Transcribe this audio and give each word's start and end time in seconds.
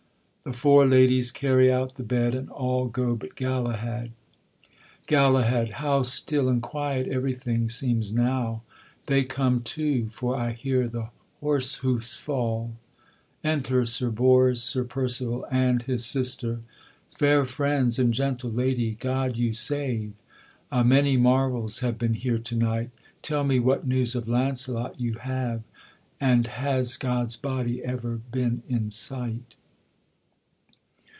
[The 0.43 0.53
Four 0.53 0.87
Ladies 0.87 1.31
carry 1.31 1.71
out 1.71 1.93
the 1.95 2.03
bed, 2.03 2.33
and 2.33 2.49
all 2.49 2.87
go 2.87 3.15
but 3.15 3.35
Galahad. 3.35 4.11
GALAHAD. 5.05 5.73
How 5.73 6.01
still 6.01 6.49
and 6.49 6.63
quiet 6.63 7.07
everything 7.07 7.69
seems 7.69 8.11
now: 8.11 8.63
They 9.05 9.23
come, 9.23 9.61
too, 9.61 10.09
for 10.09 10.35
I 10.35 10.53
hear 10.53 10.87
the 10.87 11.11
horsehoofs 11.43 12.17
fall. 12.19 12.73
Enter 13.43 13.85
Sir 13.85 14.09
Bors, 14.09 14.63
Sir 14.63 14.83
Percival, 14.83 15.45
and 15.51 15.83
his 15.83 16.03
Sister. 16.05 16.61
Fair 17.15 17.45
friends 17.45 17.99
and 17.99 18.11
gentle 18.11 18.49
lady, 18.51 18.97
God 18.99 19.37
you 19.37 19.53
save! 19.53 20.13
A 20.71 20.83
many 20.83 21.17
marvels 21.17 21.79
have 21.79 21.99
been 21.99 22.15
here 22.15 22.39
to 22.39 22.55
night; 22.55 22.89
Tell 23.21 23.43
me 23.43 23.59
what 23.59 23.85
news 23.87 24.15
of 24.15 24.27
Launcelot 24.27 24.99
you 24.99 25.13
have, 25.19 25.61
And 26.19 26.47
has 26.47 26.97
God's 26.97 27.35
body 27.35 27.83
ever 27.85 28.19
been 28.31 28.63
in 28.67 28.89
sight? 28.89 29.53